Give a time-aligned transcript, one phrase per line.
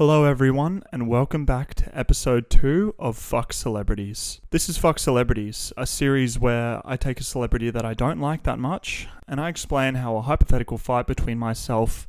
[0.00, 4.40] Hello, everyone, and welcome back to episode two of Fuck Celebrities.
[4.48, 8.44] This is Fuck Celebrities, a series where I take a celebrity that I don't like
[8.44, 12.08] that much and I explain how a hypothetical fight between myself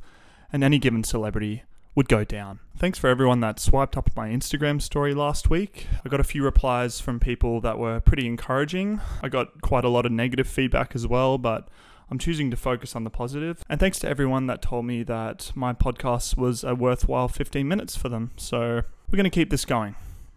[0.50, 1.64] and any given celebrity
[1.94, 2.60] would go down.
[2.78, 5.86] Thanks for everyone that swiped up my Instagram story last week.
[6.02, 9.02] I got a few replies from people that were pretty encouraging.
[9.22, 11.68] I got quite a lot of negative feedback as well, but
[12.10, 13.62] I'm choosing to focus on the positive.
[13.68, 17.96] And thanks to everyone that told me that my podcast was a worthwhile 15 minutes
[17.96, 18.32] for them.
[18.36, 19.94] So we're going to keep this going.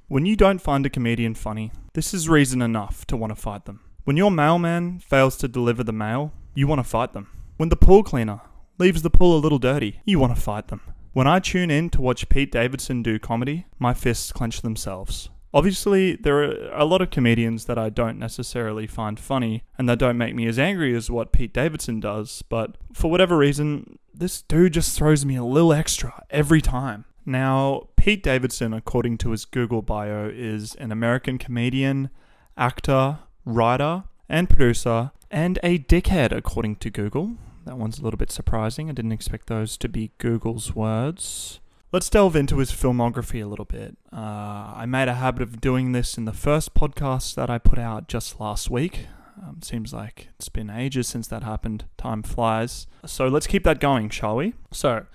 [0.08, 3.66] When you don't find a comedian funny, this is reason enough to want to fight
[3.66, 3.81] them.
[4.03, 7.27] When your mailman fails to deliver the mail, you want to fight them.
[7.58, 8.41] When the pool cleaner
[8.77, 10.81] leaves the pool a little dirty, you want to fight them.
[11.13, 15.30] When I tune in to watch Pete Davidson do comedy, my fists clench themselves.
[15.55, 20.00] Obviously, there are a lot of comedians that I don't necessarily find funny and that
[20.00, 24.41] don't make me as angry as what Pete Davidson does, but for whatever reason, this
[24.41, 27.06] dude just throws me a little extra every time.
[27.25, 32.09] Now, Pete Davidson, according to his Google bio, is an American comedian,
[32.58, 37.38] actor, writer, and producer, and a dickhead, according to Google.
[37.66, 38.90] That one's a little bit surprising.
[38.90, 41.62] I didn't expect those to be Google's words.
[41.95, 43.95] Let's delve into his filmography a little bit.
[44.11, 47.79] Uh, I made a habit of doing this in the first podcast that I put
[47.79, 49.07] out just last week.
[49.41, 51.85] Um, seems like it's been ages since that happened.
[51.97, 52.85] Time flies.
[53.05, 54.55] So let's keep that going, shall we?
[54.73, 55.05] So,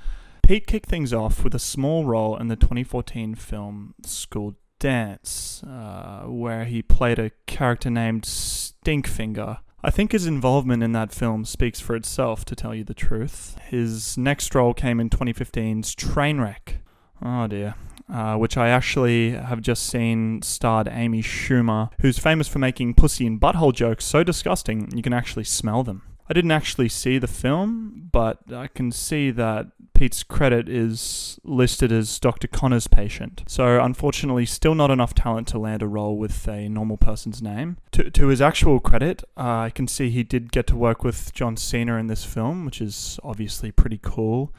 [0.43, 6.23] Pete kicked things off with a small role in the 2014 film School Dance, uh,
[6.29, 9.59] where he played a character named Stinkfinger.
[9.83, 13.57] I think his involvement in that film speaks for itself, to tell you the truth.
[13.69, 16.81] His next role came in 2015's Trainwreck.
[17.23, 17.75] Oh dear.
[18.13, 23.27] Uh, which I actually have just seen starred Amy Schumer, who's famous for making pussy
[23.27, 26.03] and butthole jokes so disgusting you can actually smell them.
[26.31, 31.91] I didn't actually see the film, but I can see that Pete's credit is listed
[31.91, 32.47] as Dr.
[32.47, 33.43] Connor's patient.
[33.49, 37.79] So, unfortunately, still not enough talent to land a role with a normal person's name.
[37.93, 41.33] To, to his actual credit, uh, I can see he did get to work with
[41.33, 44.55] John Cena in this film, which is obviously pretty cool,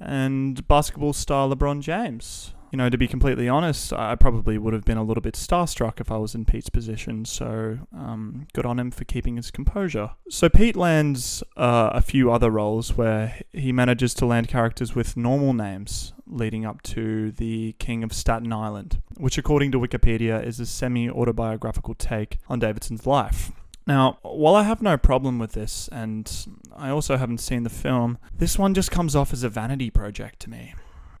[0.00, 4.86] and basketball star LeBron James you know, to be completely honest, I probably would have
[4.86, 7.26] been a little bit starstruck if I was in Pete's position.
[7.26, 10.12] So, um, good on him for keeping his composure.
[10.30, 15.18] So, Pete lands uh, a few other roles where he manages to land characters with
[15.18, 20.58] normal names leading up to the King of Staten Island, which, according to Wikipedia, is
[20.58, 23.52] a semi autobiographical take on Davidson's life.
[23.86, 26.30] Now, while I have no problem with this, and
[26.74, 30.40] I also haven't seen the film, this one just comes off as a vanity project
[30.40, 30.72] to me.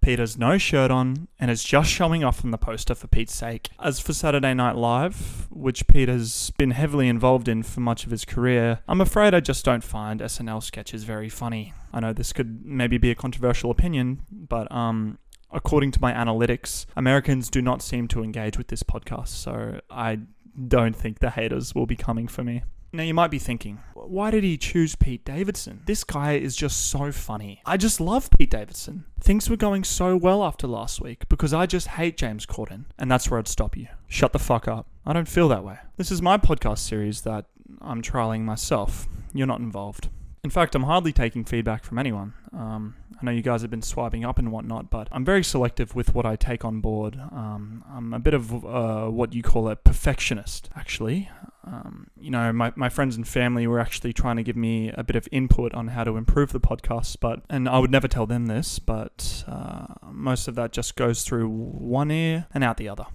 [0.02, 3.70] Peter's no shirt on and is just showing off on the poster for Pete's sake.
[3.80, 8.24] As for Saturday Night Live, which Peter's been heavily involved in for much of his
[8.24, 11.72] career, I'm afraid I just don't find SNL sketches very funny.
[11.92, 15.18] I know this could maybe be a controversial opinion, but um,
[15.52, 20.18] according to my analytics, Americans do not seem to engage with this podcast, so I
[20.66, 22.64] don't think the haters will be coming for me.
[22.94, 25.80] Now, you might be thinking, why did he choose Pete Davidson?
[25.86, 27.62] This guy is just so funny.
[27.64, 29.06] I just love Pete Davidson.
[29.18, 32.84] Things were going so well after last week because I just hate James Corden.
[32.98, 33.86] And that's where I'd stop you.
[34.08, 34.88] Shut the fuck up.
[35.06, 35.78] I don't feel that way.
[35.96, 37.46] This is my podcast series that
[37.80, 39.08] I'm trialing myself.
[39.32, 40.10] You're not involved.
[40.44, 42.34] In fact, I'm hardly taking feedback from anyone.
[42.52, 45.94] Um, I know you guys have been swiping up and whatnot, but I'm very selective
[45.94, 47.16] with what I take on board.
[47.16, 51.30] Um, I'm a bit of uh, what you call a perfectionist, actually.
[51.64, 55.04] Um, you know, my, my friends and family were actually trying to give me a
[55.04, 58.26] bit of input on how to improve the podcast, but and I would never tell
[58.26, 62.88] them this, but uh, most of that just goes through one ear and out the
[62.88, 63.06] other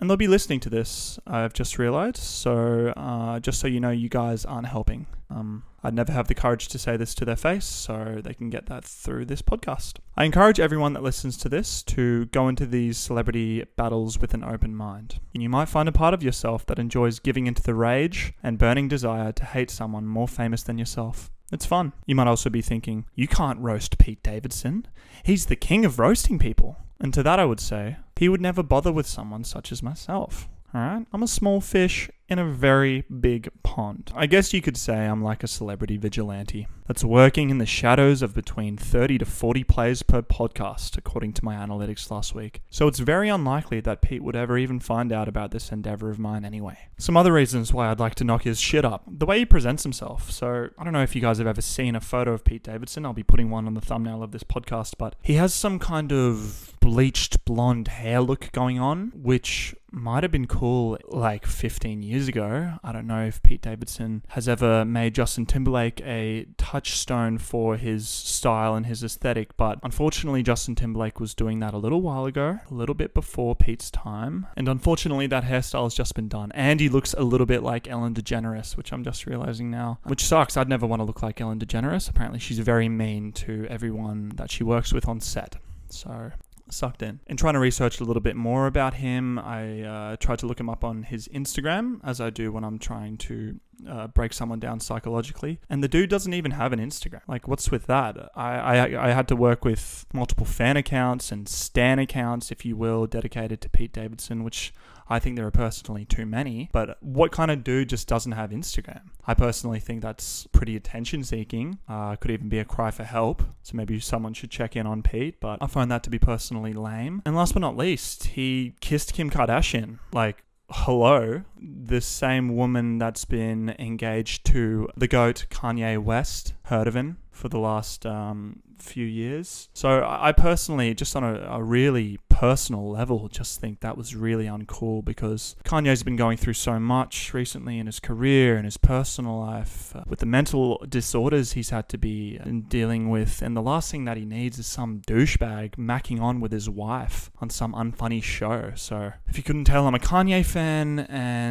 [0.00, 1.18] and they'll be listening to this.
[1.26, 2.16] I've just realized.
[2.16, 5.06] So, uh, just so you know, you guys aren't helping.
[5.40, 8.50] Um, I'd never have the courage to say this to their face, so they can
[8.50, 9.96] get that through this podcast.
[10.14, 14.44] I encourage everyone that listens to this to go into these celebrity battles with an
[14.44, 15.20] open mind.
[15.32, 18.58] And you might find a part of yourself that enjoys giving into the rage and
[18.58, 21.30] burning desire to hate someone more famous than yourself.
[21.50, 21.94] It's fun.
[22.06, 24.86] You might also be thinking, you can't roast Pete Davidson.
[25.22, 26.76] He's the king of roasting people.
[27.00, 30.46] And to that I would say, he would never bother with someone such as myself.
[30.74, 31.06] Alright?
[31.12, 34.12] I'm a small fish in a very big pond.
[34.14, 38.22] I guess you could say I'm like a celebrity vigilante that's working in the shadows
[38.22, 42.62] of between 30 to 40 plays per podcast, according to my analytics last week.
[42.70, 46.18] So it's very unlikely that Pete would ever even find out about this endeavor of
[46.18, 46.78] mine anyway.
[46.98, 49.82] Some other reasons why I'd like to knock his shit up the way he presents
[49.82, 50.30] himself.
[50.30, 53.04] So I don't know if you guys have ever seen a photo of Pete Davidson.
[53.04, 56.12] I'll be putting one on the thumbnail of this podcast, but he has some kind
[56.12, 62.19] of bleached blonde hair look going on, which might have been cool like 15 years
[62.20, 62.74] years ago.
[62.84, 68.06] I don't know if Pete Davidson has ever made Justin Timberlake a touchstone for his
[68.06, 72.60] style and his aesthetic, but unfortunately, Justin Timberlake was doing that a little while ago,
[72.70, 74.46] a little bit before Pete's time.
[74.54, 76.52] And unfortunately, that hairstyle has just been done.
[76.54, 80.24] And he looks a little bit like Ellen DeGeneres, which I'm just realizing now, which
[80.24, 80.58] sucks.
[80.58, 82.10] I'd never want to look like Ellen DeGeneres.
[82.10, 85.56] Apparently, she's very mean to everyone that she works with on set.
[85.88, 86.32] So
[86.72, 87.20] sucked in.
[87.26, 90.60] In trying to research a little bit more about him, I uh, tried to look
[90.60, 94.60] him up on his Instagram, as I do when I'm trying to uh, break someone
[94.60, 95.60] down psychologically.
[95.68, 97.22] And the dude doesn't even have an Instagram.
[97.28, 98.16] Like, what's with that?
[98.34, 102.76] I, I, I had to work with multiple fan accounts and stan accounts, if you
[102.76, 104.72] will, dedicated to Pete Davidson, which
[105.08, 106.70] I think there are personally too many.
[106.72, 109.10] But what kind of dude just doesn't have Instagram?
[109.26, 111.78] I personally think that's pretty attention seeking.
[111.88, 113.42] Uh, could even be a cry for help.
[113.62, 115.40] So maybe someone should check in on Pete.
[115.40, 117.22] But I find that to be personally lame.
[117.26, 119.98] And last but not least, he kissed Kim Kardashian.
[120.12, 126.54] Like, hello, the same woman that's been engaged to the goat Kanye West.
[126.64, 129.68] Heard of him for the last um, few years.
[129.72, 134.46] So I personally, just on a, a, really personal level, just think that was really
[134.46, 139.38] uncool because Kanye's been going through so much recently in his career and his personal
[139.38, 143.42] life uh, with the mental disorders he's had to be dealing with.
[143.42, 147.30] And the last thing that he needs is some douchebag macking on with his wife
[147.40, 148.72] on some unfunny show.
[148.74, 151.49] So if you couldn't tell, I'm a Kanye fan, and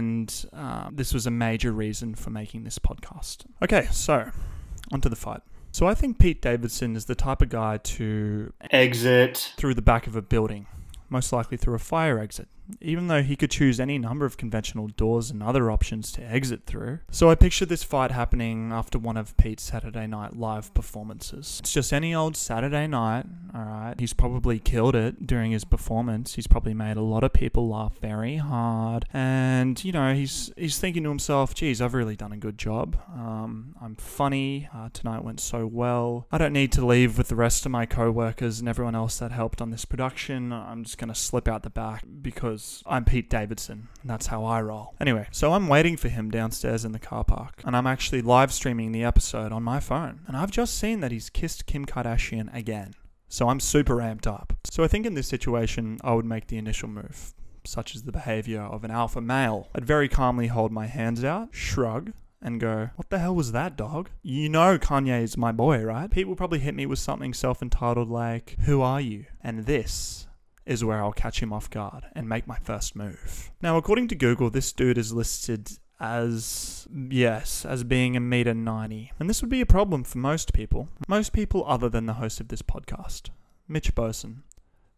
[0.54, 3.46] uh, this was a major reason for making this podcast.
[3.62, 4.30] Okay, so
[4.92, 5.42] onto the fight.
[5.72, 10.08] So I think Pete Davidson is the type of guy to exit through the back
[10.08, 10.66] of a building,
[11.10, 12.48] most likely through a fire exit
[12.82, 16.66] even though he could choose any number of conventional doors and other options to exit
[16.66, 17.00] through.
[17.12, 21.60] So I picture this fight happening after one of Pete's Saturday Night Live performances.
[21.62, 23.26] It's just any old Saturday night,
[23.56, 24.00] alright?
[24.00, 26.36] He's probably killed it during his performance.
[26.36, 29.06] He's probably made a lot of people laugh very hard.
[29.14, 32.98] And, you know, he's he's thinking to himself, geez, I've really done a good job.
[33.14, 34.70] Um, I'm funny.
[34.74, 36.28] Uh, tonight went so well.
[36.32, 39.20] I don't need to leave with the rest of my co workers and everyone else
[39.20, 40.52] that helped on this production.
[40.54, 43.88] I'm just going to slip out the back because because I'm Pete Davidson.
[44.02, 44.94] And that's how I roll.
[45.00, 48.52] Anyway, so I'm waiting for him downstairs in the car park, and I'm actually live
[48.52, 50.22] streaming the episode on my phone.
[50.28, 52.96] And I've just seen that he's kissed Kim Kardashian again.
[53.30, 54.54] So I'm super amped up.
[54.66, 57.34] So I think in this situation, I would make the initial move,
[57.64, 59.70] such as the behavior of an alpha male.
[59.74, 63.78] I'd very calmly hold my hands out, shrug, and go, What the hell was that,
[63.78, 64.10] dog?
[64.22, 66.10] You know Kanye is my boy, right?
[66.10, 69.26] Pete will probably hit me with something self entitled like, Who are you?
[69.42, 70.28] And this
[70.70, 73.52] is where I'll catch him off guard and make my first move.
[73.62, 79.12] Now, according to Google, this dude is listed as yes, as being a meter 90.
[79.20, 80.88] And this would be a problem for most people.
[81.08, 83.32] Most people other than the host of this podcast,
[83.68, 84.44] Mitch Boson,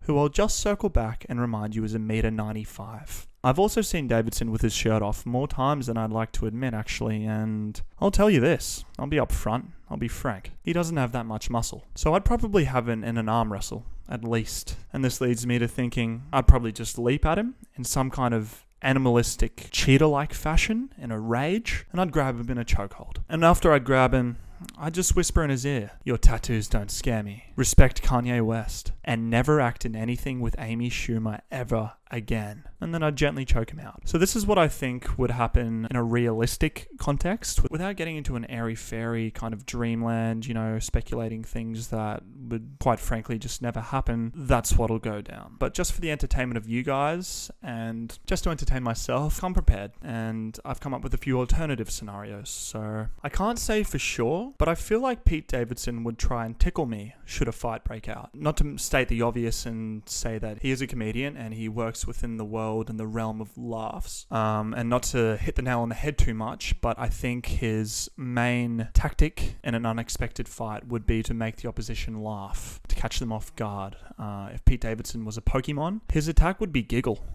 [0.01, 3.27] who I'll just circle back and remind you is a meter 95.
[3.43, 6.73] I've also seen Davidson with his shirt off more times than I'd like to admit,
[6.73, 10.51] actually, and I'll tell you this I'll be upfront, I'll be frank.
[10.63, 11.85] He doesn't have that much muscle.
[11.95, 14.75] So I'd probably have him in an arm wrestle, at least.
[14.93, 18.33] And this leads me to thinking I'd probably just leap at him in some kind
[18.33, 23.17] of animalistic cheetah like fashion in a rage, and I'd grab him in a chokehold.
[23.29, 24.37] And after I'd grab him,
[24.83, 27.45] I'd just whisper in his ear, Your tattoos don't scare me.
[27.55, 28.93] Respect Kanye West.
[29.03, 32.63] And never act in anything with Amy Schumer ever again.
[32.79, 34.01] And then I'd gently choke him out.
[34.05, 38.35] So, this is what I think would happen in a realistic context without getting into
[38.35, 43.61] an airy fairy kind of dreamland, you know, speculating things that would quite frankly just
[43.61, 44.31] never happen.
[44.35, 45.55] That's what'll go down.
[45.59, 49.91] But just for the entertainment of you guys and just to entertain myself, I'm prepared.
[50.03, 52.49] And I've come up with a few alternative scenarios.
[52.49, 56.59] So, I can't say for sure, but I feel like Pete Davidson would try and
[56.59, 58.29] tickle me should a fight break out.
[58.33, 62.05] Not to state the obvious and say that he is a comedian and he works
[62.05, 64.25] within the world and the realm of laughs.
[64.31, 67.45] Um, and not to hit the nail on the head too much, but I think
[67.45, 72.95] his main tactic in an unexpected fight would be to make the opposition laugh, to
[72.95, 73.95] catch them off guard.
[74.17, 77.25] Uh, if Pete Davidson was a Pokemon, his attack would be Giggle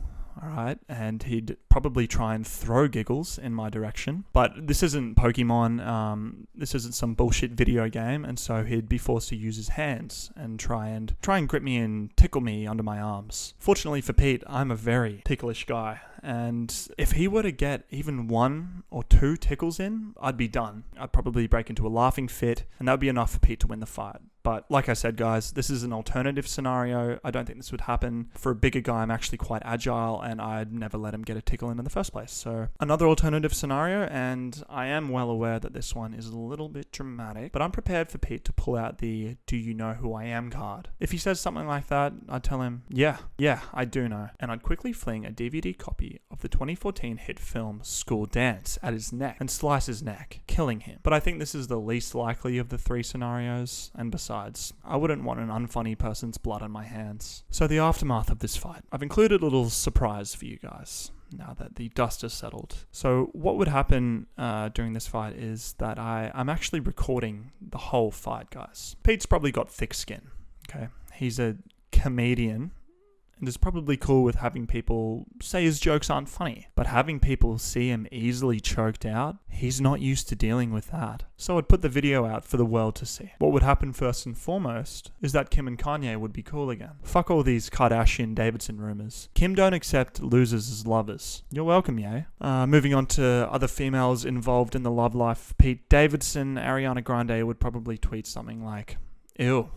[0.42, 4.24] all right, and he'd probably try and throw giggles in my direction.
[4.32, 8.98] But this isn't Pokemon, um, this isn't some bullshit video game, and so he'd be
[8.98, 12.66] forced to use his hands and try and try and grip me and tickle me
[12.66, 13.54] under my arms.
[13.58, 18.26] Fortunately for Pete, I'm a very ticklish guy, and if he were to get even
[18.26, 20.82] one or two tickles in, I'd be done.
[20.98, 23.68] I'd probably break into a laughing fit, and that would be enough for Pete to
[23.68, 24.16] win the fight.
[24.46, 27.18] But like I said, guys, this is an alternative scenario.
[27.24, 28.30] I don't think this would happen.
[28.36, 31.42] For a bigger guy, I'm actually quite agile and I'd never let him get a
[31.42, 32.30] tickle in in the first place.
[32.30, 36.68] So, another alternative scenario, and I am well aware that this one is a little
[36.68, 40.14] bit dramatic, but I'm prepared for Pete to pull out the Do you know who
[40.14, 40.90] I am card.
[41.00, 44.28] If he says something like that, I'd tell him, Yeah, yeah, I do know.
[44.38, 48.92] And I'd quickly fling a DVD copy of the 2014 hit film School Dance at
[48.92, 50.98] his neck and slice his neck, killing him.
[51.02, 54.96] But I think this is the least likely of the three scenarios, and besides, I
[54.96, 57.44] wouldn't want an unfunny person's blood on my hands.
[57.50, 58.82] So, the aftermath of this fight.
[58.92, 62.86] I've included a little surprise for you guys now that the dust has settled.
[62.92, 67.78] So, what would happen uh, during this fight is that I, I'm actually recording the
[67.78, 68.96] whole fight, guys.
[69.02, 70.28] Pete's probably got thick skin,
[70.68, 70.88] okay?
[71.14, 71.56] He's a
[71.92, 72.72] comedian
[73.38, 76.68] and is probably cool with having people say his jokes aren't funny.
[76.74, 81.24] But having people see him easily choked out, he's not used to dealing with that.
[81.36, 83.32] So I'd put the video out for the world to see.
[83.38, 86.92] What would happen first and foremost is that Kim and Kanye would be cool again.
[87.02, 89.28] Fuck all these Kardashian Davidson rumors.
[89.34, 91.42] Kim don't accept losers as lovers.
[91.50, 92.26] You're welcome, yay.
[92.40, 95.54] Uh, moving on to other females involved in the love life.
[95.58, 98.96] Pete Davidson, Ariana Grande would probably tweet something like,
[99.38, 99.70] Ew,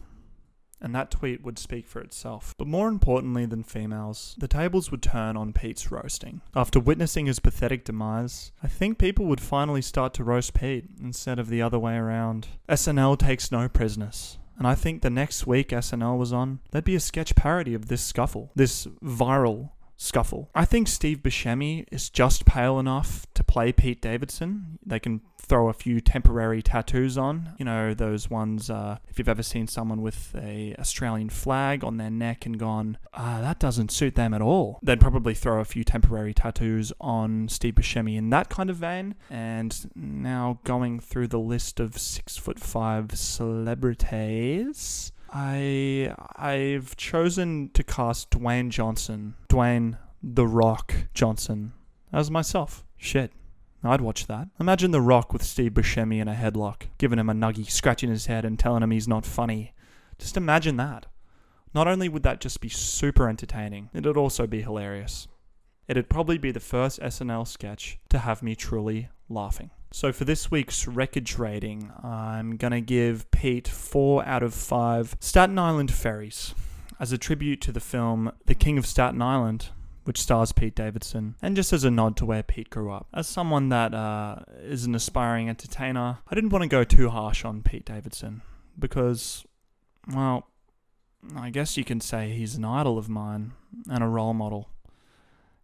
[0.81, 2.55] and that tweet would speak for itself.
[2.57, 6.41] But more importantly than females, the tables would turn on Pete's roasting.
[6.55, 11.39] After witnessing his pathetic demise, I think people would finally start to roast Pete instead
[11.39, 12.47] of the other way around.
[12.67, 14.37] SNL takes no prisoners.
[14.57, 17.87] And I think the next week SNL was on, there'd be a sketch parody of
[17.87, 20.49] this scuffle, this viral scuffle.
[20.55, 24.79] I think Steve Buscemi is just pale enough to play Pete Davidson.
[24.83, 27.53] They can throw a few temporary tattoos on.
[27.57, 31.97] You know, those ones, uh, if you've ever seen someone with a Australian flag on
[31.97, 35.65] their neck and gone, ah, that doesn't suit them at all, they'd probably throw a
[35.65, 39.15] few temporary tattoos on Steve Buscemi in that kind of vein.
[39.29, 45.11] And now going through the list of six foot five celebrities.
[45.33, 51.73] I I've chosen to cast Dwayne Johnson, Dwayne the Rock Johnson,
[52.11, 52.83] as myself.
[52.97, 53.31] Shit.
[53.81, 54.49] I'd watch that.
[54.59, 58.25] Imagine The Rock with Steve Buscemi in a headlock, giving him a nuggie, scratching his
[58.25, 59.73] head, and telling him he's not funny.
[60.17, 61.05] Just imagine that.
[61.73, 65.29] Not only would that just be super entertaining, it'd also be hilarious.
[65.87, 69.71] It'd probably be the first SNL sketch to have me truly laughing.
[69.91, 75.57] So for this week's wreckage rating, I'm gonna give Pete 4 out of 5 Staten
[75.57, 76.53] Island ferries
[76.99, 79.69] as a tribute to the film The King of Staten Island,
[80.03, 83.07] which stars Pete Davidson, and just as a nod to where Pete grew up.
[83.13, 87.43] As someone that uh, is an aspiring entertainer, I didn't want to go too harsh
[87.43, 88.43] on Pete Davidson
[88.77, 89.43] because,
[90.13, 90.47] well,
[91.35, 93.53] I guess you can say he's an idol of mine
[93.89, 94.69] and a role model.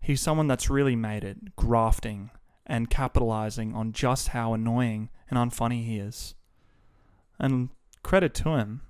[0.01, 2.32] He's someone that's really made it, grafting
[2.65, 6.36] and capitalizing on just how annoying and unfunny he is.
[7.39, 7.69] And
[8.03, 8.81] credit to him,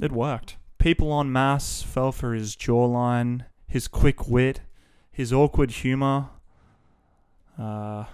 [0.00, 0.56] it worked.
[0.78, 4.60] People en masse fell for his jawline, his quick wit,
[5.10, 6.30] his awkward humor.
[7.58, 8.04] Uh,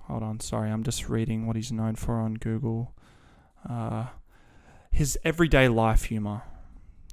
[0.00, 2.94] hold on, sorry, I'm just reading what he's known for on Google.
[3.68, 4.06] Uh,
[4.90, 6.42] his everyday life humor,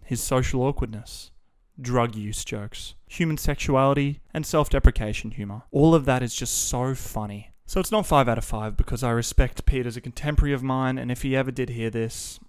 [0.04, 1.32] his social awkwardness,
[1.80, 5.64] drug use jokes, human sexuality, and self deprecation humor.
[5.72, 7.52] All of that is just so funny.
[7.66, 10.64] So it's not 5 out of 5 because I respect Pete as a contemporary of
[10.64, 12.40] mine, and if he ever did hear this,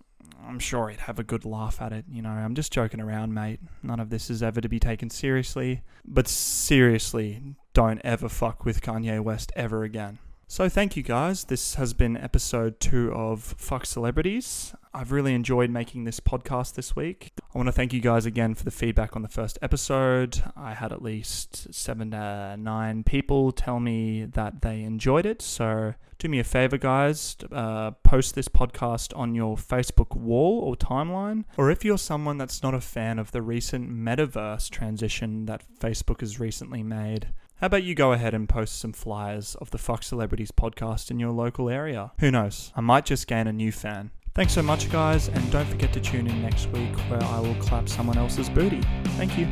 [0.47, 2.04] I'm sure he'd have a good laugh at it.
[2.08, 3.61] You know, I'm just joking around, mate.
[3.82, 5.82] None of this is ever to be taken seriously.
[6.04, 10.18] But seriously, don't ever fuck with Kanye West ever again.
[10.50, 11.45] So thank you guys.
[11.45, 14.75] This has been episode two of Fuck Celebrities.
[14.95, 17.33] I've really enjoyed making this podcast this week.
[17.55, 20.43] I want to thank you guys again for the feedback on the first episode.
[20.57, 25.43] I had at least seven to nine people tell me that they enjoyed it.
[25.43, 27.37] So do me a favor, guys.
[27.52, 31.45] Uh, post this podcast on your Facebook wall or timeline.
[31.59, 36.21] Or if you're someone that's not a fan of the recent metaverse transition that Facebook
[36.21, 37.28] has recently made,
[37.61, 41.19] how about you go ahead and post some flyers of the Fuck Celebrities podcast in
[41.19, 42.12] your local area?
[42.21, 42.73] Who knows?
[42.77, 44.12] I might just gain a new fan.
[44.35, 47.57] Thanks so much, guys, and don't forget to tune in next week where I will
[47.57, 48.81] clap someone else's booty.
[49.17, 49.49] Thank you.